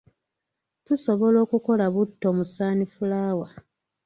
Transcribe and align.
Tusobola 0.85 1.37
okukola 1.45 1.85
butto 1.93 2.27
mu 2.37 2.43
sunflower. 2.53 3.49